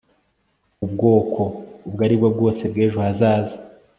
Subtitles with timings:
[0.85, 1.41] ubwoko
[1.87, 3.55] ubwo aribwo bwose bw'ejo hazaza